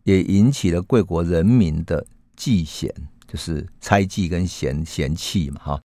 [0.05, 2.95] 也引起了贵国人民的忌嫌，
[3.27, 5.61] 就是猜忌跟嫌嫌弃嘛。
[5.65, 5.81] 哈，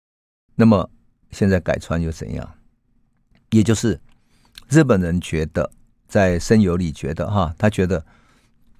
[0.56, 0.90] 那么
[1.32, 2.56] 现在改穿又怎样？
[3.52, 4.00] 也就是
[4.68, 5.72] 日本人觉得，
[6.10, 8.04] 在深有里觉得哈，他觉得。”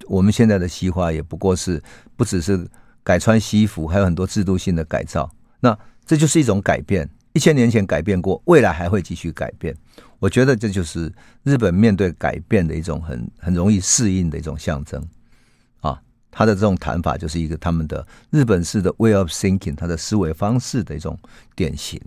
[0.08, 1.80] 我们现在的西化也不过是
[2.16, 2.66] 不只是
[3.04, 5.30] 改穿西服，还有很多制度性的改造。
[5.60, 9.76] 那这就是一种改变，一千年前改变过，未来还会继续改变。
[10.18, 11.12] 我觉得这就是
[11.44, 15.06] 日本面对改变的一种很很容易适应的一种象征
[15.80, 16.00] 啊。
[16.30, 21.16] 他的这种谈法就是一个他们的日本式的 way of thinking，他的思维方式的一种
[21.54, 22.00] 典型。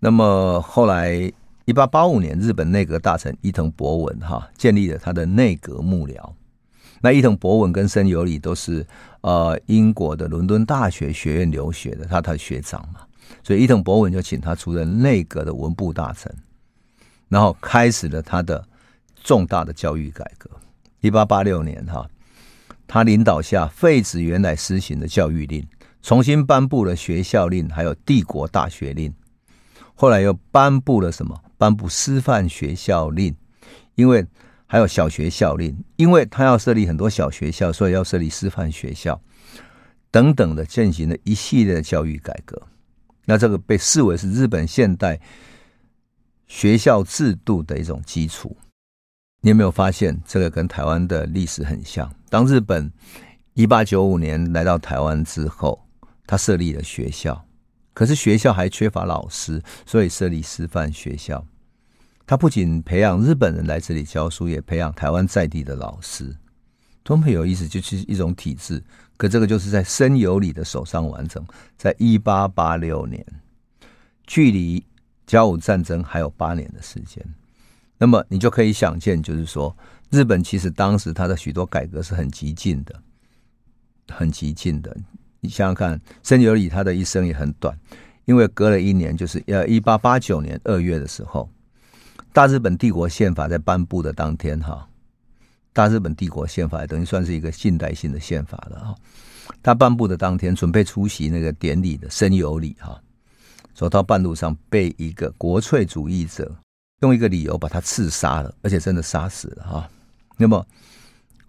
[0.00, 1.30] 那么后来
[1.64, 6.32] 一八八五年，日本内阁大臣伊藤博文哈建立了他的内阁幕僚。
[7.00, 8.84] 那伊藤博文跟森有礼都是
[9.20, 13.00] 呃英国的伦敦大学学院留学的，他他学长嘛，
[13.44, 16.34] 所以伊藤博文就请他出任内阁的文部大臣，
[17.28, 18.64] 然后开始了他的
[19.22, 20.50] 重大的教育改革。
[21.00, 22.08] 一八八六年哈，
[22.88, 25.64] 他领导下废止原来施行的教育令，
[26.02, 29.12] 重新颁布了学校令，还有帝国大学令。
[29.94, 31.41] 后来又颁布了什么？
[31.62, 33.36] 颁布师范学校令，
[33.94, 34.26] 因为。
[34.72, 39.20] 还有小学校令，因为他要设立很多小学校，所以要设立师范学校
[40.10, 42.56] 等等的，进行了一系列的教育改革。
[43.26, 45.20] 那这个被视为是日本现代
[46.46, 48.56] 学校制度的一种基础。
[49.42, 52.10] 你有没有发现，这个跟台湾的历史很像？
[52.30, 52.90] 当日本
[53.52, 55.78] 一八九五年来到台湾之后，
[56.26, 57.46] 他设立了学校，
[57.92, 61.44] 可是学校还缺乏老师，所以设立师范学校。
[62.32, 66.34] 他不仅培养日本人来这里教书，也培养台湾在地的老师，
[67.02, 68.82] 多么有意思，就是一种体制。
[69.18, 71.44] 可这个就是在森有礼的手上完成，
[71.76, 73.22] 在一八八六年，
[74.26, 74.82] 距离
[75.26, 77.22] 甲午战争还有八年的时间。
[77.98, 79.76] 那么你就可以想见，就是说，
[80.08, 82.98] 日本其实当时它的许多改革是很激进的，
[84.08, 84.96] 很激进的。
[85.40, 87.78] 你想想看，森有礼他的一生也很短，
[88.24, 91.46] 因为隔了一年，就是呃一八八九年二月的时候，
[92.32, 94.88] 大日本帝国宪法在颁布的当天，哈，
[95.74, 98.94] 大日本帝国宪法等于算是一个近代性的宪法了哈。
[99.62, 102.98] 他颁布的当天，准备出席那个典礼的森有礼哈，
[103.74, 106.50] 走到半路上被一个国粹主义者
[107.00, 109.90] 用一个理由把他刺杀了，而且真的杀死了哈。
[110.38, 110.66] 那么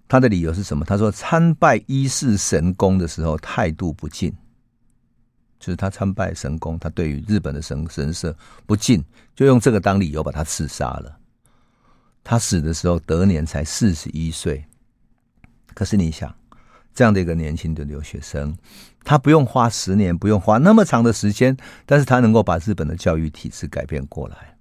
[0.09, 0.83] 他的理由是什么？
[0.83, 4.33] 他说参拜伊势神宫的时候态度不敬，
[5.63, 9.01] 就是他参拜神宫，他对于日本的神神社不敬，
[9.33, 11.17] 就用这个当理由把他刺杀了。
[12.21, 14.65] 他死的时候得年才四十一岁，
[15.73, 16.35] 可是你想。
[16.95, 18.55] 这样的一个年轻的留学生，
[19.03, 24.55] 他不用花十年，不用花那么长的时间，但是他能够把日本的教育体制改变过来。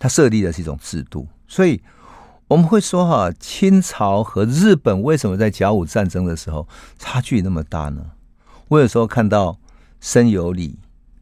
[0.00, 1.80] 他设立的是一种制度，所以
[2.48, 6.66] 我们会说哈，清朝和日本为什么在甲午战争的时候
[6.98, 8.04] 差距那么大呢？
[8.66, 9.60] 我有时候看到
[10.02, 10.78] 森有礼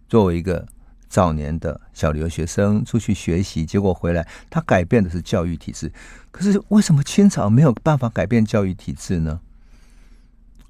[0.08, 0.66] 作为一个
[1.06, 5.92] 早年的小留学生出去学习，结果回来他改变的是教育体制，
[6.30, 9.40] 可是为什么清朝没有办法改变教育体制呢？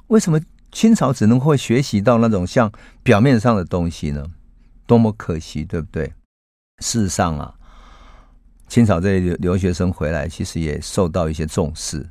[0.09, 0.41] 为什么
[0.73, 2.73] 清朝只能会学习到那种像
[3.05, 4.27] 表面上的东西呢？
[4.87, 6.13] 多么可惜，对不对？
[6.81, 7.55] 事实上啊，
[8.67, 12.09] 清朝这些留留学生回来，其实也受到一些重视。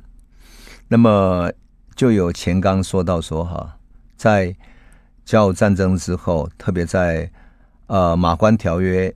[0.88, 1.52] 那么
[1.94, 3.76] 就有钱刚说到说哈，
[4.16, 4.56] 在
[5.30, 7.30] 甲午战争之后，特别在
[7.86, 9.14] 呃马关条约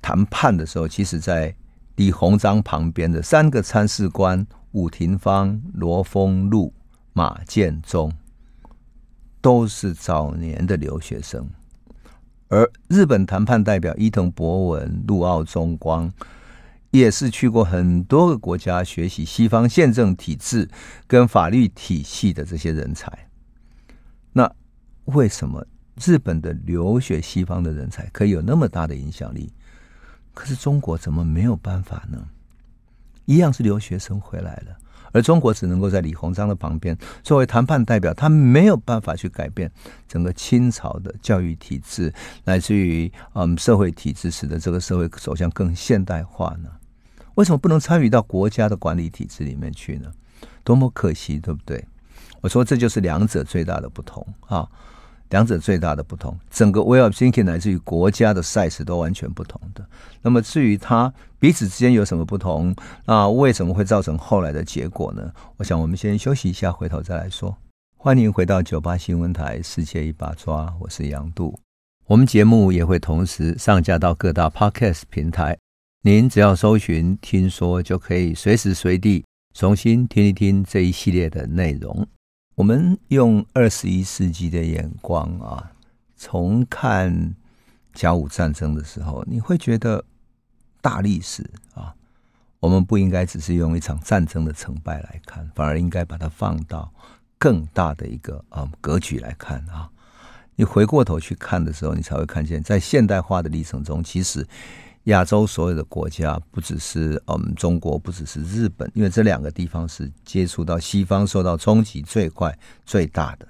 [0.00, 1.54] 谈判的时候，其实在
[1.94, 6.74] 李鸿章旁边的三个参事官伍廷芳、罗丰禄、
[7.12, 8.12] 马建忠。
[9.40, 11.48] 都是早年的留学生，
[12.48, 16.12] 而日本谈判代表伊藤博文、陆奥忠光
[16.92, 20.68] 也是去过很多个国家学习西方宪政体制
[21.06, 23.28] 跟法律体系的这些人才。
[24.32, 24.48] 那
[25.06, 25.66] 为什么
[26.04, 29.52] 日本的留学西方的人才可以有那么大的影响力？
[30.34, 32.28] 可是中国怎么没有办法呢？
[33.26, 34.76] 一样是留学生回来了。
[35.14, 39.70] 而中国只能够在李鸿章的旁边作为谈判代表，他没有办法去改变
[40.08, 42.10] 整个清朝的教育体制，
[42.44, 46.70] 乃至于嗯社会体制，使得这个社会走向更现代化呢？
[47.34, 50.10] 为什么不能参与到国家的管理体制里面去呢？
[50.64, 51.84] 多么可惜，对不对？
[52.40, 54.66] 我说这就是两者最大的不同啊。
[55.32, 59.82] 两者最大的不同，整个 way of thinking 来自于国家的 size 都完全不同的。
[60.20, 65.32] 那么至于它彼此之间有什么不同，那为什么会造成后来的结果呢？
[65.56, 67.56] 我想我们先休息一下，回头再来说。
[67.96, 71.58] 欢迎回到九八新闻台世界一把抓，我是杨度。
[72.06, 75.56] 我们节目也会同时上架到各大 podcast 平台，
[76.02, 82.06] 您只要搜寻“听说”，就可以随时随地重新听一听这一系列的内容。
[82.54, 85.72] 我们用二十一世纪的眼光啊，
[86.16, 87.34] 重看
[87.94, 90.04] 甲午战争的时候，你会觉得
[90.80, 91.94] 大历史啊，
[92.60, 96.92] 我们不应该只是用一场战争的成败来看，反而应该把它放到
[97.38, 99.90] 更大的一个啊格局来看啊。
[100.56, 104.46] 你回过头去看的时候，你才会看见，在现代化的历程中，其实。
[105.04, 113.48] 亚洲所有的国家，不只是嗯中国，不只是日本，因为这两个地方是接触到西方受到冲击最快最大的。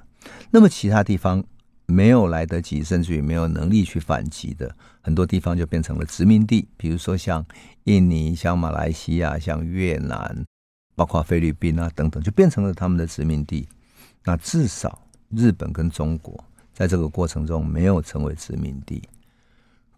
[0.50, 1.44] 那么其他地方
[1.84, 6.66] 没有来得及，甚至于没有能力去反击的很多地方，就变成了殖民地。
[6.76, 7.44] 比如说像
[7.84, 10.44] 印尼、像马来西亚、像越南，
[10.94, 13.68] 包括菲律宾啊等等，就变成了他们的殖民地。
[14.24, 19.02] 那至少日本跟中国在这个过程中没有成为殖民地。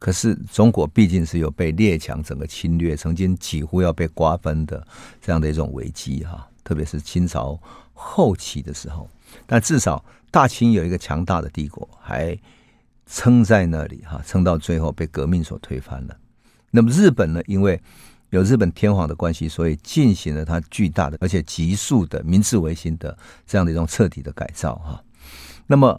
[0.05, 4.87] 可是中国毕竟是有被列强整个侵略，曾经几乎要被瓜分的
[5.19, 7.59] 这样的一种危机哈，特别是清朝
[7.95, 9.09] 后期的时候，
[9.47, 12.39] 但至少大清有一个强大的帝国还
[13.07, 16.15] 撑在那里哈，撑到最后被革命所推翻了。
[16.71, 17.81] 那么日本呢，因为
[18.29, 23.17] 有日本天皇的关系，所以进行了它巨大的而且急速的明治维新的
[23.47, 25.03] 这样的一种彻底的改造哈。
[25.67, 25.99] 那么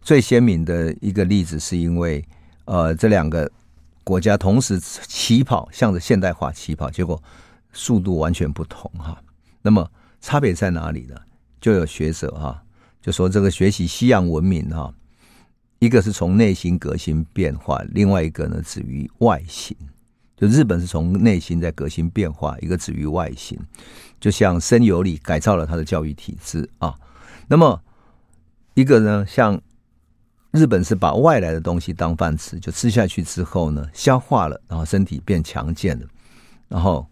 [0.00, 2.24] 最鲜明的一个例子是因为。
[2.70, 3.50] 呃，这两个
[4.04, 7.20] 国家同时起跑，向着现代化起跑，结果
[7.72, 9.20] 速度完全不同哈。
[9.60, 9.90] 那么
[10.20, 11.16] 差别在哪里呢？
[11.60, 12.62] 就有学者哈，
[13.02, 14.94] 就说这个学习西洋文明哈，
[15.80, 19.76] 一个是从内心革新变化，另外一个呢止于外形。
[20.36, 23.58] 就日本是从内心在革新变化，一个止于外形。
[24.20, 26.94] 就像森有礼改造了他的教育体制啊，
[27.48, 27.82] 那么
[28.74, 29.60] 一个呢像。
[30.52, 36.06] 日本是把外来的东西当饭吃，就吃下去之后呢，消化了，然后身体变强健了。
[36.68, 37.06] 然后，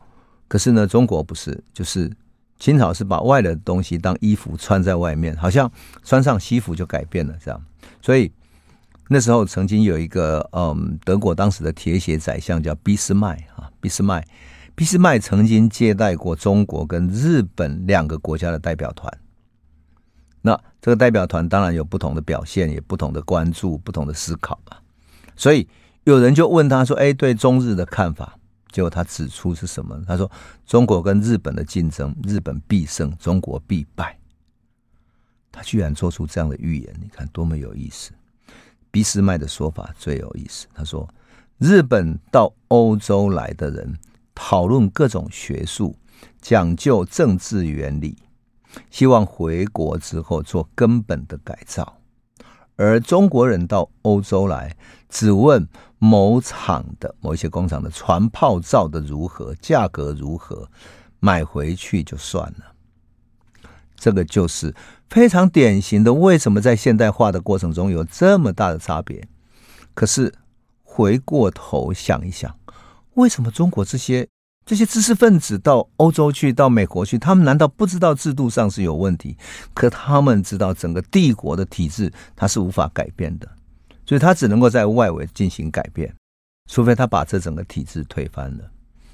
[0.48, 2.10] 可是呢，中国不是，就是
[2.58, 5.70] 清朝是把外来的东西当衣服穿在外面，好像
[6.02, 7.62] 穿上西服就改变了这样。
[8.02, 8.32] 所以
[9.08, 14.24] 那时候曾经有一个嗯，德国当时的铁血宰相叫俾斯麦啊，俾斯麦，
[14.74, 19.12] 俾斯麦曾经接待过中国跟日本两个国家的代表团。
[20.42, 24.76] 那这个代表团当然有不同的表现，也不同的关注，不同的思考嘛。
[25.36, 25.68] 所以
[26.04, 28.38] 有人就问他说：“哎，对中日的看法？”
[28.70, 29.98] 结果他指出是什么？
[30.06, 30.30] 他说
[30.66, 34.18] ：“中国跟日本的竞争，日本必胜，中国必败。”
[35.50, 38.12] 他居然做出这样的预言，你看多么有意思！
[38.90, 40.66] 俾斯麦的说法最有意思。
[40.74, 41.08] 他说
[41.58, 43.98] ：“日本到欧洲来的人，
[44.34, 45.96] 讨论各种学术，
[46.40, 48.16] 讲究政治原理。”
[48.90, 51.98] 希望回国之后做根本的改造，
[52.76, 54.76] 而中国人到欧洲来，
[55.08, 55.66] 只问
[55.98, 60.68] 某厂的某一些工厂的船炮造的如何，价格如何，
[61.18, 62.74] 买回去就算了。
[63.96, 64.74] 这个就是
[65.08, 69.26] 非常典型的，为什么在现代化的过程中有这么大的差别？
[69.94, 70.32] 可是
[70.84, 72.56] 回过头想一想，
[73.14, 74.28] 为什么中国这些？
[74.68, 79.34] 这些知识分子到欧洲去，到美国去，他们难道不知道制度上是有问题？
[79.72, 83.48] 可他们知道整个帝国的体制，它是无法改变的，
[84.04, 86.14] 所以他只能够在外围进行改变，
[86.70, 88.64] 除非他把这整个体制推翻了。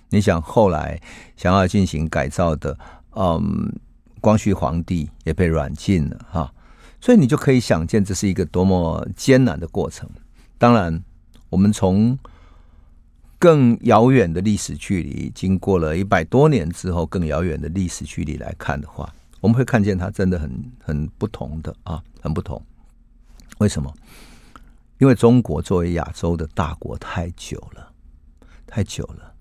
[0.09, 1.01] 你想后来
[1.37, 2.77] 想要进行改造的，
[3.15, 3.73] 嗯，
[4.21, 6.53] 光绪皇帝也被软禁了哈，
[7.01, 10.11] 所以你就可以想见这是一个多么艰难的过程。
[10.59, 11.01] 当然，
[11.49, 12.19] 我们从
[13.45, 22.59] 更遥远的历史距离，经过了一百多年之后，更遥远的历史距离来看的话，我们会看见它真的很很不同的啊，很不同。
[23.59, 23.93] 为什么？
[24.97, 27.93] 因为中国作为亚洲的大国太久了，
[28.67, 29.35] 太久了。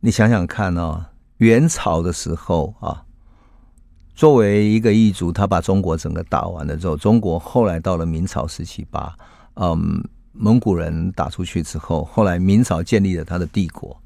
[0.00, 3.04] 你想想看啊，元朝的时候啊，
[4.12, 9.16] 作为一个异族，他把中国整个打完了之后，中国后来到了明朝时期吧，
[9.54, 10.02] 嗯。
[10.32, 13.96] 蒙古人打出去之后，后来明朝建立了他的帝国。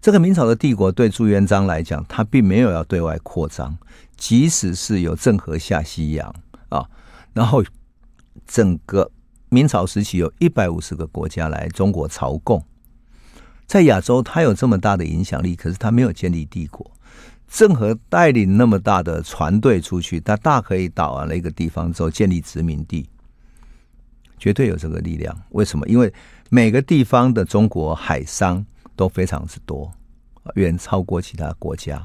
[0.00, 3.76] 这个明朝的帝国对朱元璋来讲，他并没有要对外扩张，
[4.16, 6.32] 即使是有郑和下西洋
[6.68, 6.88] 啊，
[7.32, 7.64] 然后
[8.46, 9.10] 整个
[9.48, 12.64] 明朝时期有一百五十个国家来中国朝贡，
[13.66, 16.88] 在亚洲他有这么大的影响力，可是他没有建立帝国。
[17.48, 23.08] 郑和带领那么大的船队出去，他大可以打完了一个地方之后建立殖民地。
[24.38, 25.86] 绝对有这个力量，为什么？
[25.88, 26.12] 因为
[26.48, 28.64] 每个地方的中国海商
[28.96, 29.92] 都非常之多，
[30.54, 32.04] 远超过其他国家。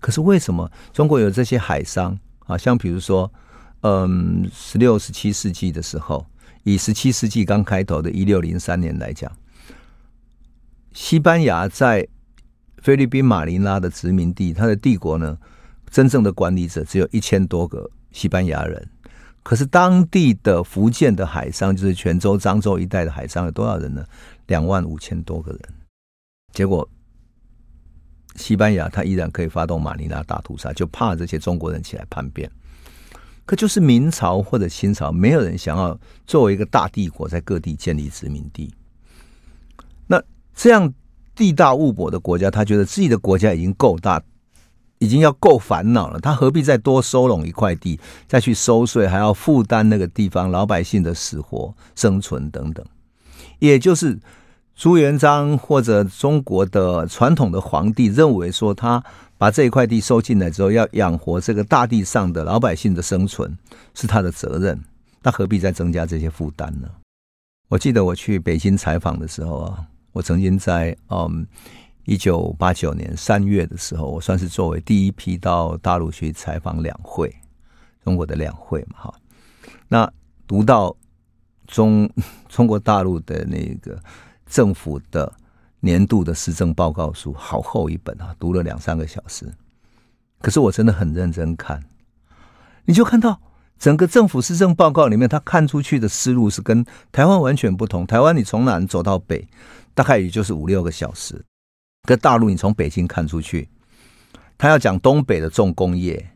[0.00, 2.58] 可是为什么中国有这些海商啊？
[2.58, 3.32] 像比如说，
[3.80, 6.26] 嗯，十六、十七世纪的时候，
[6.62, 9.32] 以十七世纪刚开头的一六零三年来讲，
[10.92, 12.06] 西班牙在
[12.78, 15.38] 菲律宾马尼拉的殖民地，它的帝国呢，
[15.90, 18.88] 真正的管理者只有一千多个西班牙人。
[19.44, 24.02] 可是当地的福建的海商，就是泉州、漳州一带的海商有多少人呢？
[24.46, 25.60] 两万五千多个人。
[26.52, 26.88] 结果
[28.36, 32.50] 西班牙他依然可以发动马尼拉大屠杀，就怕这些中国人起来叛变。
[33.44, 38.74] 可就是明朝或者清朝，没有人想要作为一个大帝国在各地建立殖民地。
[40.06, 40.18] 那
[40.54, 40.90] 这样
[41.34, 44.22] 地大物博的国家，他觉得自己的国家已经够大。
[45.04, 52.82] 已经要够烦恼了，他何必再多收拢一块地，再去收税，还要负担那个地方老百姓的死活、生存等等。
[53.58, 54.18] 也就是
[54.74, 59.04] 朱元璋或者中国的传统的皇帝认为说，他
[59.36, 63.54] 把这一块地收进来之后，要养活这个大地上的老百姓的生存
[63.94, 64.80] 是他的责任，
[65.22, 66.88] 那何必再增加这些负担呢？
[67.68, 71.46] 我记得我去北京采访的时候啊，我曾经在嗯。
[72.04, 77.34] 一九八九年三月的时候，我算是作为第一批到大陆去采访两会，
[78.02, 79.14] 中国的两会嘛，哈。
[79.88, 80.10] 那
[80.46, 80.94] 读到
[81.66, 82.08] 中
[82.48, 83.98] 中国大陆的那个
[84.46, 85.32] 政府的
[85.80, 89.50] 年度的施政报告书，好厚一本啊，读了两三个小时。
[90.40, 91.82] 可是我真的很认真看，
[92.84, 93.40] 你就看到
[93.78, 98.06] 整个政府施政报告里面，他看出去的思路是跟台湾完全不同。
[98.06, 99.48] 台湾你从南走到北，
[99.94, 101.42] 大概也就是五六个小时。
[102.04, 103.68] 跟大陆，你从北京看出去，
[104.58, 106.30] 他要讲东北的重工业，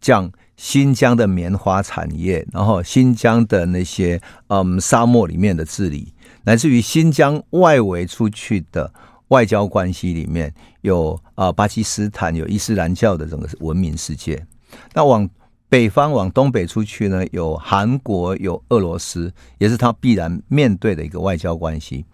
[0.00, 6.12] 讲新疆的棉花产业，然后新疆的那些嗯沙漠里面的治理，
[6.44, 8.92] 乃至于新疆外围出去的
[9.28, 14.46] 外交关系里面有啊巴基斯坦有伊斯兰教的整个文明世界。
[14.94, 15.28] 那往
[15.68, 22.04] 北方往东北出去呢，有韩国，有俄罗斯，也是他必然面对的一个外交关系。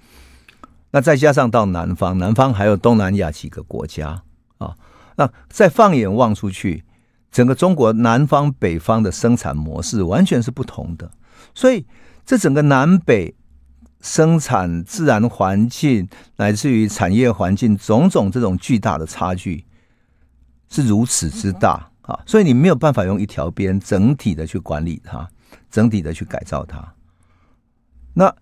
[0.95, 4.23] 那再加上到南方，南方还有东南亚几个国家
[4.59, 4.77] 啊。
[5.17, 6.85] 那再放眼望出去，
[7.33, 11.11] 整个中国南方、北方的生产模式完全是不同的。
[11.53, 11.85] 所以，
[12.25, 13.35] 这整个南北
[14.03, 19.65] 生产自然环境，乃至于产业环境，种种这种巨大的差距
[20.69, 21.91] 是如此之大。
[22.03, 25.29] 啊，所以你没有办法用一条边整体的去管理它，
[25.73, 26.95] 整体的去改造它。
[28.13, 28.33] 那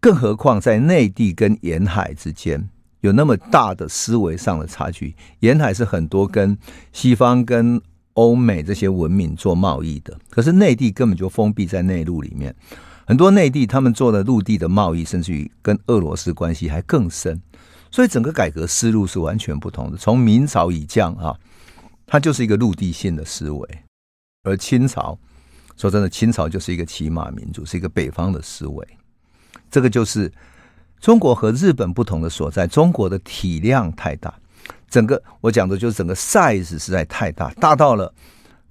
[0.00, 2.68] 更何况在内地跟沿海之间
[3.00, 5.14] 有那么大的思维上的差距。
[5.40, 6.56] 沿海是很多跟
[6.92, 7.80] 西方、跟
[8.14, 12.54] 欧美这些文明做贸易的，可是内地根本就封闭在内陆里面。
[13.06, 17.40] 很多内地他们做的陆地的贸易，甚至于跟俄罗斯关系还更深。
[17.90, 19.96] 所以整个改革思路是完全不同的。
[19.96, 21.36] 从明朝以降啊。
[22.08, 23.68] 它就是一个陆地性的思维，
[24.44, 25.18] 而清朝，
[25.76, 28.88] 说真的，清朝就是一个骑马民族，是一个北方的思维。
[29.70, 30.32] 这个就是
[31.00, 32.66] 中国和日本不同的所在。
[32.66, 34.32] 中国的体量太大，
[34.88, 38.12] 整个我讲的就是整个 size 实在太大，大到了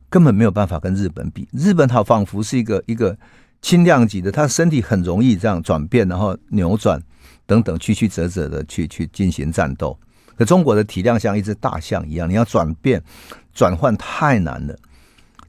[0.10, 1.48] 根本没有办法跟日本比。
[1.52, 3.18] 日本它仿佛是一个一个
[3.62, 7.02] 轻量级的，它身体很容易这样转变，然后扭转
[7.46, 9.98] 等等，曲曲折折的去去进行战斗。
[10.38, 13.02] 可中国的体量像一只大象一样，你要转变、
[13.54, 14.76] 转换太难了。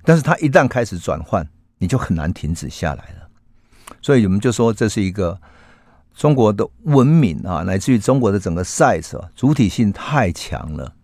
[0.05, 1.47] 但是它一旦开始转换，
[1.79, 3.26] 你就很难停止下来了。
[4.03, 5.41] 所以我们就说，这是一个
[6.15, 10.95] 中国的文明啊，乃至于中国的整个 size，主体性太强了，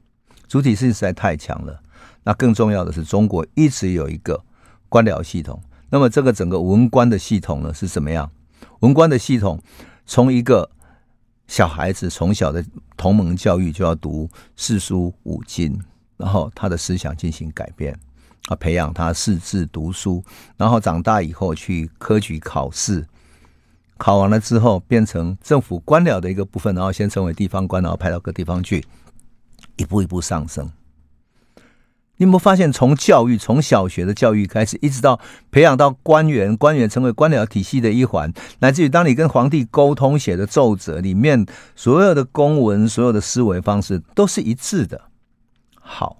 [0.48, 1.80] 主体性实在太强了。
[2.24, 4.42] 那更重要的是，中国一直有一个
[4.88, 5.60] 官僚系统。
[5.90, 8.30] 那么这个整个文官的系统呢，是怎么样？
[8.80, 9.60] 文官的系统
[10.06, 10.70] 从一个
[11.46, 12.64] 小孩子从小的
[12.96, 15.78] 同盟教育就要读四书五经，
[16.16, 17.98] 然后他的思想进行改变，
[18.48, 20.22] 啊，培养他识字读书，
[20.56, 23.06] 然后长大以后去科举考试，
[23.96, 28.84] 考完了之后变成政府官僚的一个部分，然后先成为地方官，然后派到各地方去，
[29.76, 30.70] 一步一步上升。
[32.18, 35.18] 你有没有发现，从教育，从小学的教育开始，一直到
[35.50, 45.00] 培养到官员，官员成为官僚体系的一环，乃至于当你跟皇帝沟通写的奏折里面，所有的公文，所有的思维方式都是一致的。
[45.80, 46.18] 好，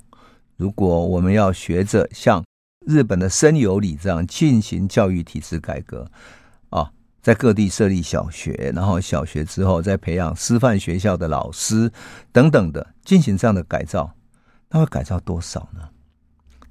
[0.57, 2.45] 如果我们要学着像
[2.87, 6.11] 日本的森有礼这样进行教育体制改革
[6.71, 6.91] 啊，
[7.21, 11.91] 在各地设立小学，然后小学之后再培养师范学校的老师
[12.33, 14.15] 等等的，进行这样的改造，
[14.71, 15.89] 那会改造多少呢？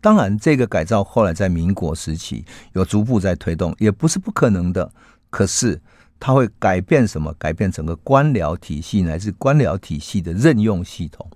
[0.02, 4.92] 当然，这个改造后来在民国时期有逐步在推动，也不是不可能的。
[5.30, 5.80] 可是，
[6.20, 7.32] 它会改变什么？
[7.38, 11.30] 改变整个官僚体系，乃至官僚体系的任用系统，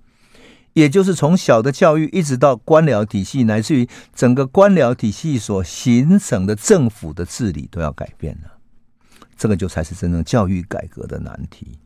[0.76, 8.58] 也就是从小的教育一直到官僚体系，乃至于整个官僚体系所形成的政府的治理都要改变了。
[9.38, 11.78] 这个就才是真正教育改革的难题。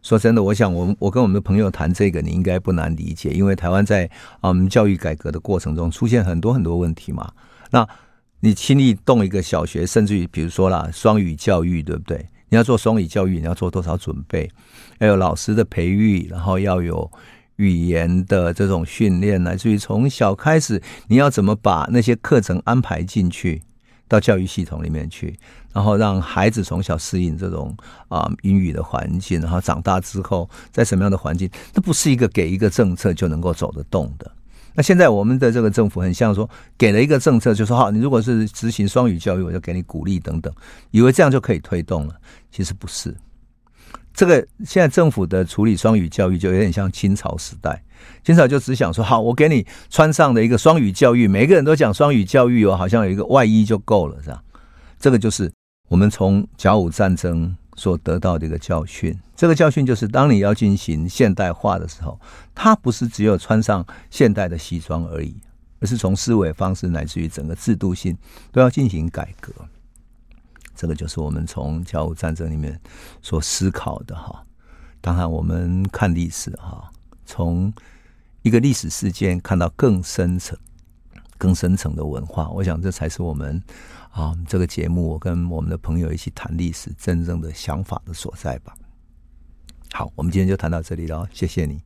[0.00, 4.08] 说真的，我想我我跟我们的朋友谈这个，你应该不难理解，因为台湾在
[4.40, 7.32] 啊，我们教育改革的过程中出现很多很多问题嘛。
[7.72, 7.84] 那
[8.38, 12.28] 你轻易动一个小学，甚至于比如说啦，双语教育，对不对？
[12.48, 14.48] 你要做双语教育，你要做多少准备？
[15.00, 17.10] 要有老师的培育，然后要有
[17.56, 23.62] 语言的这种训练，乃至于从小开始，你要怎么把那些课程安排进去？
[24.08, 25.36] 到教育系统里面去，
[25.72, 27.76] 然后让孩子从小适应这种
[28.06, 34.30] 啊英语的环境，然后长大之后在什么样的环境，那不是一个给一个政策就能够走得动的。
[34.74, 36.48] 那现在我们的这个政府很像说，
[36.78, 40.54] 给了一个政策，就说好，你如果是执行双语教育，我就给你鼓励等等，
[40.92, 42.14] 以为这样就可以推动了，
[42.52, 43.12] 其实不是。
[44.16, 47.82] 这个现在政府的处理双语教育就有点像清朝时代，
[48.24, 54.42] 清朝就只想说好，我给你穿上的一个双语教育，每个人都讲双语教育哦，好像有一个外衣就够了，是吧？
[54.98, 55.52] 这个就是
[55.90, 59.14] 我们从甲午战争所得到的一个教训。
[59.36, 62.18] 这个教训就是，当你要进行现代化的时候，
[62.54, 65.36] 它不是只有穿上现代的西装而已，
[65.80, 68.16] 而是从思维方式乃至于整个制度性
[68.50, 69.52] 都要进行改革。
[70.76, 72.80] 这个就是我们从甲午战争里面
[73.22, 74.44] 所思考的哈。
[75.00, 76.88] 当然，我们看历史哈，
[77.24, 77.72] 从
[78.42, 80.56] 一个历史事件看到更深层、
[81.38, 83.62] 更深层的文化，我想这才是我们
[84.10, 88.74] 啊这个节目我跟我们的朋友一起谈历史真正的想法的所在吧。
[89.92, 91.74] 好，我们今天就谈到这里了，谢谢你。